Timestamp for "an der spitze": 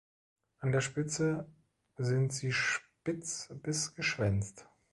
0.61-1.47